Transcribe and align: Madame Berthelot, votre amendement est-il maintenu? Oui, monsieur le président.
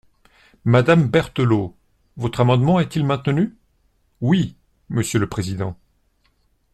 Madame 0.65 1.07
Berthelot, 1.07 1.75
votre 2.17 2.39
amendement 2.39 2.79
est-il 2.79 3.05
maintenu? 3.05 3.53
Oui, 4.19 4.55
monsieur 4.89 5.19
le 5.19 5.29
président. 5.29 5.77